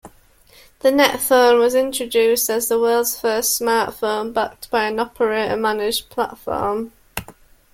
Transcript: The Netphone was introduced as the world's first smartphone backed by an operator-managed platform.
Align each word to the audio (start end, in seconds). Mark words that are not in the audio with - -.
The 0.79 0.89
Netphone 0.89 1.59
was 1.59 1.75
introduced 1.75 2.49
as 2.49 2.67
the 2.67 2.79
world's 2.79 3.19
first 3.21 3.61
smartphone 3.61 4.33
backed 4.33 4.71
by 4.71 4.85
an 4.85 4.99
operator-managed 4.99 6.09
platform. 6.09 6.91